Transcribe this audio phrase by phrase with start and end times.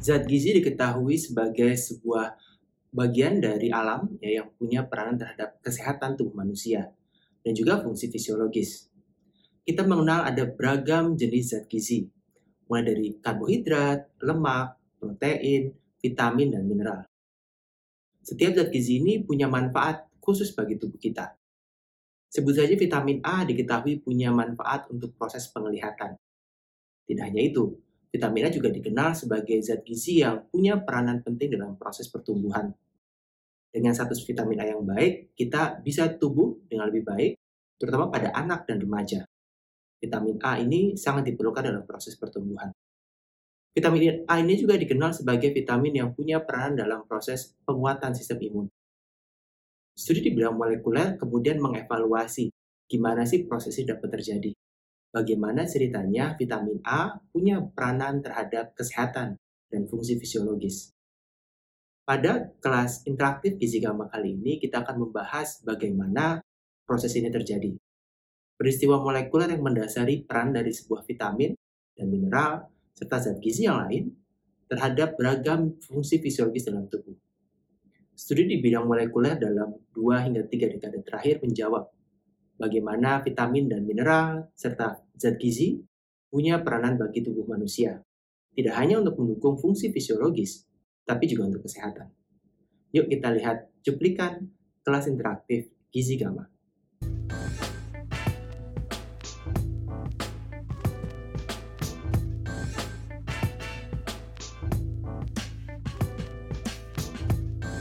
[0.00, 2.32] Zat gizi diketahui sebagai sebuah
[2.88, 6.88] bagian dari alam ya, yang punya peranan terhadap kesehatan tubuh manusia
[7.44, 8.88] dan juga fungsi fisiologis.
[9.60, 12.08] Kita mengenal ada beragam jenis zat gizi,
[12.64, 17.04] mulai dari karbohidrat, lemak, protein, vitamin, dan mineral.
[18.24, 21.36] Setiap zat gizi ini punya manfaat khusus bagi tubuh kita.
[22.32, 26.16] Sebut saja vitamin A diketahui punya manfaat untuk proses penglihatan.
[27.04, 27.76] Tidak hanya itu,
[28.10, 32.74] Vitamin A juga dikenal sebagai zat gizi yang punya peranan penting dalam proses pertumbuhan.
[33.70, 37.38] Dengan status vitamin A yang baik, kita bisa tumbuh dengan lebih baik,
[37.78, 39.22] terutama pada anak dan remaja.
[40.02, 42.74] Vitamin A ini sangat diperlukan dalam proses pertumbuhan.
[43.70, 48.66] Vitamin A ini juga dikenal sebagai vitamin yang punya peranan dalam proses penguatan sistem imun.
[49.94, 52.50] Studi di bidang molekuler kemudian mengevaluasi
[52.90, 54.50] gimana sih proses ini dapat terjadi
[55.10, 59.38] bagaimana ceritanya vitamin A punya peranan terhadap kesehatan
[59.70, 60.94] dan fungsi fisiologis.
[62.06, 66.42] Pada kelas interaktif gizi gamma kali ini, kita akan membahas bagaimana
[66.82, 67.70] proses ini terjadi.
[68.58, 71.54] Peristiwa molekuler yang mendasari peran dari sebuah vitamin
[71.94, 72.66] dan mineral,
[72.98, 74.10] serta zat gizi yang lain,
[74.66, 77.14] terhadap beragam fungsi fisiologis dalam tubuh.
[78.14, 81.88] Studi di bidang molekuler dalam 2 hingga 3 dekade terakhir menjawab
[82.60, 85.80] bagaimana vitamin dan mineral serta zat gizi
[86.28, 88.04] punya peranan bagi tubuh manusia.
[88.52, 90.68] Tidak hanya untuk mendukung fungsi fisiologis,
[91.08, 92.12] tapi juga untuk kesehatan.
[92.92, 94.44] Yuk kita lihat cuplikan
[94.84, 96.44] kelas interaktif Gizi Gamma.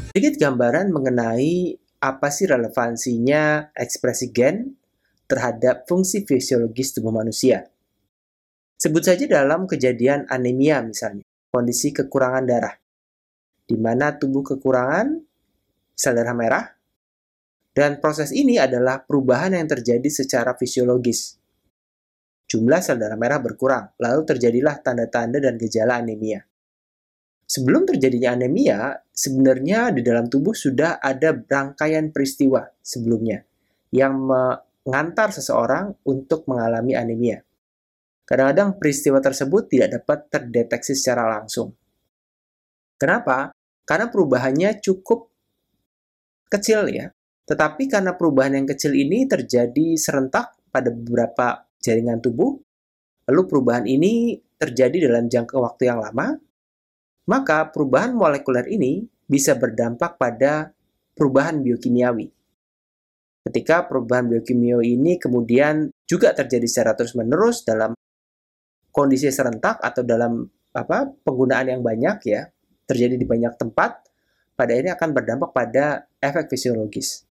[0.09, 4.72] Sedikit gambaran mengenai apa sih relevansinya ekspresi gen
[5.28, 7.67] terhadap fungsi fisiologis tubuh manusia.
[8.80, 12.75] Sebut saja dalam kejadian anemia misalnya, kondisi kekurangan darah,
[13.67, 15.20] di mana tubuh kekurangan
[15.92, 16.65] sel darah merah,
[17.76, 21.36] dan proses ini adalah perubahan yang terjadi secara fisiologis.
[22.49, 26.48] Jumlah sel darah merah berkurang, lalu terjadilah tanda-tanda dan gejala anemia.
[27.49, 33.42] Sebelum terjadinya anemia, sebenarnya di dalam tubuh sudah ada rangkaian peristiwa sebelumnya
[33.89, 37.42] yang mengantar seseorang untuk mengalami anemia.
[38.21, 41.73] Kadang-kadang peristiwa tersebut tidak dapat terdeteksi secara langsung.
[43.02, 43.49] Kenapa?
[43.82, 45.33] Karena perubahannya cukup
[46.54, 47.09] kecil ya.
[47.49, 52.54] Tetapi karena perubahan yang kecil ini terjadi serentak pada beberapa jaringan tubuh,
[53.26, 56.38] lalu perubahan ini terjadi dalam jangka waktu yang lama,
[57.29, 60.73] maka perubahan molekuler ini bisa berdampak pada
[61.13, 62.33] perubahan biokimiawi.
[63.45, 67.93] Ketika perubahan biokimiawi ini kemudian juga terjadi secara terus-menerus dalam
[68.89, 72.49] kondisi serentak atau dalam apa penggunaan yang banyak ya,
[72.89, 74.09] terjadi di banyak tempat,
[74.57, 77.29] pada ini akan berdampak pada efek fisiologis.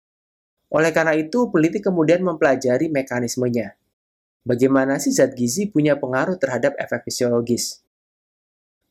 [0.74, 3.78] Oleh karena itu, peneliti kemudian mempelajari mekanismenya.
[4.42, 7.83] Bagaimana sih zat gizi punya pengaruh terhadap efek fisiologis?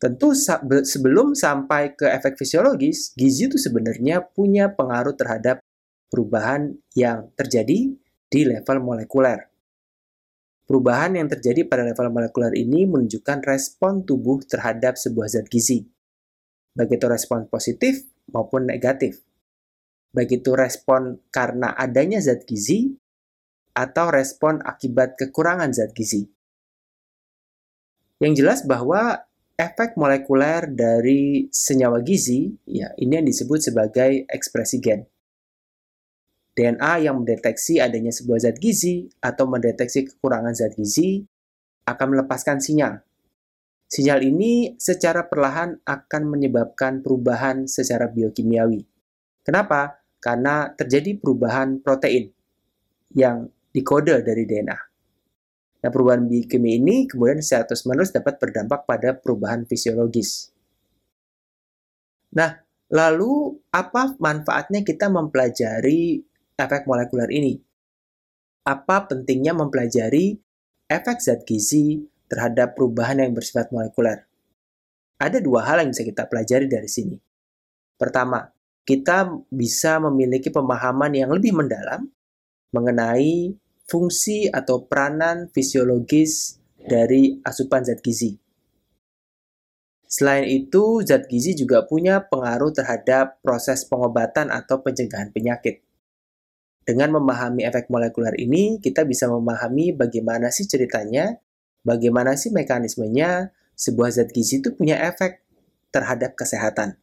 [0.03, 0.35] Tentu
[0.83, 5.63] sebelum sampai ke efek fisiologis, gizi itu sebenarnya punya pengaruh terhadap
[6.11, 7.95] perubahan yang terjadi
[8.27, 9.47] di level molekuler.
[10.67, 15.87] Perubahan yang terjadi pada level molekuler ini menunjukkan respon tubuh terhadap sebuah zat gizi.
[16.75, 18.03] Baik itu respon positif
[18.35, 19.23] maupun negatif.
[20.11, 22.91] Baik itu respon karena adanya zat gizi
[23.71, 26.27] atau respon akibat kekurangan zat gizi.
[28.19, 29.31] Yang jelas bahwa
[29.63, 35.07] efek molekuler dari senyawa gizi, ya ini yang disebut sebagai ekspresi gen.
[36.53, 41.25] DNA yang mendeteksi adanya sebuah zat gizi atau mendeteksi kekurangan zat gizi
[41.89, 43.01] akan melepaskan sinyal.
[43.89, 48.85] Sinyal ini secara perlahan akan menyebabkan perubahan secara biokimiawi.
[49.45, 50.05] Kenapa?
[50.21, 52.33] Karena terjadi perubahan protein
[53.17, 54.92] yang dikode dari DNA.
[55.83, 60.55] Nah, perubahan biokimia ini kemudian secara terus-menerus dapat berdampak pada perubahan fisiologis.
[62.39, 66.23] Nah, lalu apa manfaatnya kita mempelajari
[66.55, 67.59] efek molekuler ini?
[68.63, 70.39] Apa pentingnya mempelajari
[70.87, 71.99] efek zat gizi
[72.31, 74.23] terhadap perubahan yang bersifat molekuler?
[75.19, 77.19] Ada dua hal yang bisa kita pelajari dari sini.
[77.99, 78.47] Pertama,
[78.83, 82.07] kita bisa memiliki pemahaman yang lebih mendalam
[82.75, 83.55] mengenai
[83.93, 88.41] fungsi atau peranan fisiologis dari asupan zat gizi.
[90.09, 95.85] Selain itu, zat gizi juga punya pengaruh terhadap proses pengobatan atau pencegahan penyakit.
[96.89, 101.37] Dengan memahami efek molekuler ini, kita bisa memahami bagaimana sih ceritanya,
[101.85, 105.45] bagaimana sih mekanismenya sebuah zat gizi itu punya efek
[105.93, 106.97] terhadap kesehatan.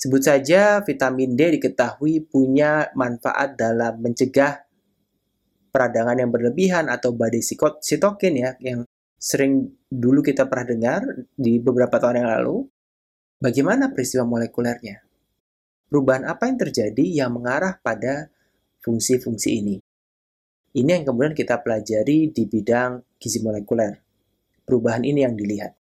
[0.00, 4.69] Sebut saja vitamin D diketahui punya manfaat dalam mencegah
[5.70, 7.40] peradangan yang berlebihan atau badai
[7.80, 8.84] sitokin ya yang
[9.20, 11.00] sering dulu kita pernah dengar
[11.32, 12.56] di beberapa tahun yang lalu.
[13.40, 15.00] Bagaimana peristiwa molekulernya?
[15.88, 18.28] Perubahan apa yang terjadi yang mengarah pada
[18.84, 19.76] fungsi-fungsi ini?
[20.76, 23.96] Ini yang kemudian kita pelajari di bidang gizi molekuler.
[24.62, 25.72] Perubahan ini yang dilihat.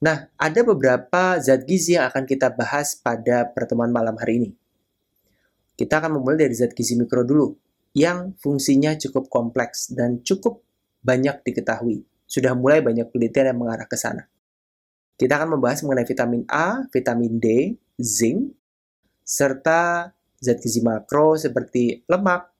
[0.00, 4.50] Nah, ada beberapa zat gizi yang akan kita bahas pada pertemuan malam hari ini.
[5.76, 7.52] Kita akan memulai dari zat gizi mikro dulu,
[7.92, 10.64] yang fungsinya cukup kompleks dan cukup
[11.04, 12.02] banyak diketahui.
[12.24, 14.24] Sudah mulai banyak penelitian yang mengarah ke sana.
[15.16, 18.56] Kita akan membahas mengenai vitamin A, vitamin D, zinc,
[19.20, 22.52] serta zat gizi makro seperti lemak,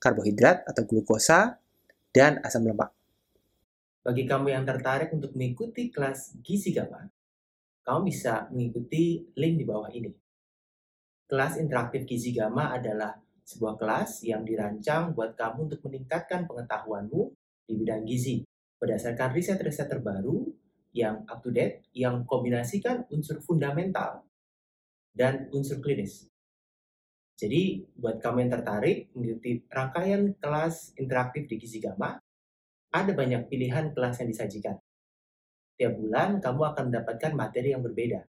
[0.00, 1.56] karbohidrat atau glukosa,
[2.12, 2.92] dan asam lemak.
[4.00, 7.04] Bagi kamu yang tertarik untuk mengikuti kelas Gizi Gamma,
[7.82, 10.25] kamu bisa mengikuti link di bawah ini.
[11.26, 17.34] Kelas interaktif Gizi Gamma adalah sebuah kelas yang dirancang buat kamu untuk meningkatkan pengetahuanmu
[17.66, 18.46] di bidang gizi
[18.78, 20.46] berdasarkan riset-riset terbaru
[20.94, 24.22] yang up to date yang kombinasikan unsur fundamental
[25.10, 26.30] dan unsur klinis.
[27.36, 32.16] Jadi, buat kamu yang tertarik mengikuti rangkaian kelas interaktif di Gizi Gamma,
[32.94, 34.76] ada banyak pilihan kelas yang disajikan.
[35.76, 38.24] Tiap bulan, kamu akan mendapatkan materi yang berbeda.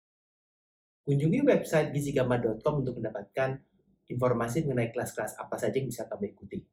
[1.05, 3.61] Kunjungi website gizigama.com untuk mendapatkan
[4.09, 6.65] informasi mengenai kelas-kelas apa saja yang bisa kamu ikuti.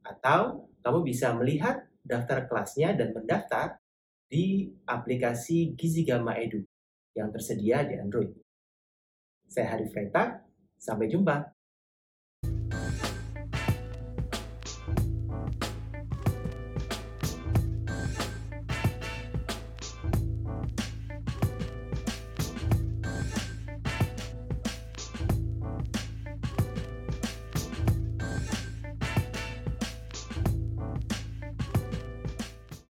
[0.00, 3.76] Atau, kamu bisa melihat daftar kelasnya dan mendaftar
[4.32, 6.64] di aplikasi Gizi Gama Edu
[7.12, 8.32] yang tersedia di Android.
[9.44, 10.40] Saya Harif Reta,
[10.80, 11.59] sampai jumpa.